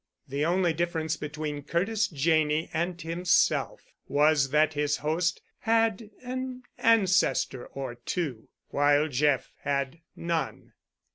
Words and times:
The 0.27 0.43
only 0.45 0.73
difference 0.73 1.15
between 1.15 1.61
Curtis 1.61 2.07
Janney 2.07 2.71
and 2.73 2.99
himself 2.99 3.83
was 4.07 4.49
that 4.49 4.73
his 4.73 4.97
host 4.97 5.43
had 5.59 6.09
an 6.23 6.63
ancestor 6.79 7.67
or 7.67 7.93
two—while 7.93 9.09
Jeff 9.09 9.51
had 9.59 9.99
none. 10.15 10.73